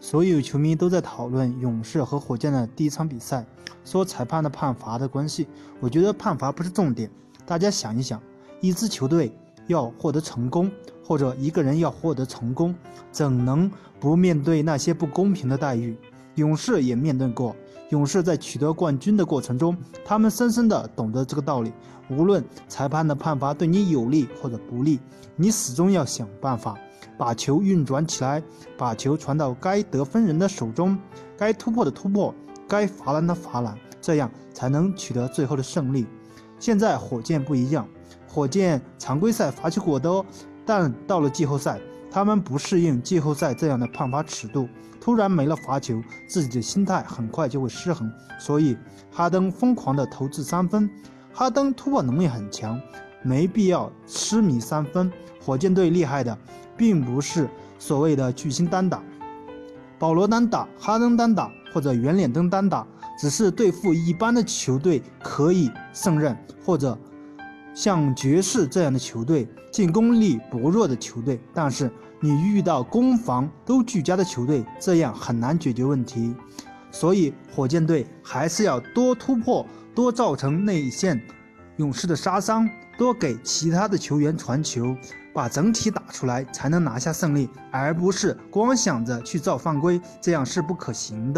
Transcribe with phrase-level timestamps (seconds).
[0.00, 3.44] 所有球迷都在讨论勇士和火箭的第一场比赛，
[3.84, 5.46] 说裁判的判罚的关系。
[5.80, 7.10] 我觉得判罚不是重点。
[7.44, 8.20] 大家想一想，
[8.60, 9.32] 一支球队
[9.66, 10.70] 要获得成功，
[11.04, 12.74] 或者一个人要获得成功，
[13.10, 15.96] 怎能不面对那些不公平的待遇？
[16.38, 17.54] 勇士也面对过。
[17.90, 21.72] 勇士在取得冠军的过程中，他们深深地懂得这个道理：
[22.10, 25.00] 无论裁判的判罚对你有利或者不利，
[25.36, 26.76] 你始终要想办法
[27.16, 28.42] 把球运转起来，
[28.76, 30.98] 把球传到该得分人的手中，
[31.36, 32.34] 该突破的突破，
[32.68, 36.06] 该罚篮的罚篮，这样才能取得最后的胜利。
[36.58, 37.88] 现在火箭不一样，
[38.28, 40.24] 火箭常规赛罚球过多，
[40.66, 41.80] 但到了季后赛。
[42.10, 44.68] 他们不适应季后赛这样的判罚尺度，
[45.00, 48.10] 突然没了罚球，自己的心态很快就会失衡。
[48.38, 48.76] 所以
[49.10, 50.88] 哈登疯狂的投掷三分，
[51.32, 52.80] 哈登突破能力很强，
[53.22, 55.12] 没必要痴迷三分。
[55.40, 56.36] 火箭队厉害的，
[56.76, 57.48] 并不是
[57.78, 59.02] 所谓的巨星单打，
[59.98, 62.86] 保罗单打、哈登单打或者圆脸灯单打，
[63.18, 66.98] 只是对付一般的球队可以胜任，或者。
[67.78, 71.88] 像爵士这样的球队，进攻力薄弱的球队，但是
[72.18, 76.34] 你遇到攻防都俱佳的球队，这样很难解决问题。
[76.90, 81.22] 所以火箭队还是要多突破，多造成内线
[81.76, 84.96] 勇士的杀伤，多给其他的球员传球，
[85.32, 91.36] 把整体打出来，才能拿下胜利，而不是光想着去造犯规，这样是不可行的。